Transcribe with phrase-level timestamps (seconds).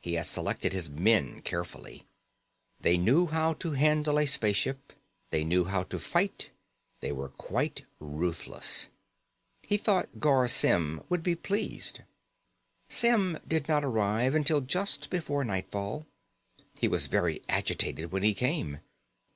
[0.00, 2.04] He had selected his men carefully:
[2.80, 4.92] they knew how to handle a spaceship,
[5.30, 6.50] they knew how to fight,
[6.98, 8.88] they were quite ruthless.
[9.62, 12.00] He thought Garr Symm would be pleased.
[12.88, 16.04] Symm did not arrive until just before nightfall.
[16.80, 18.80] He was very agitated when he came.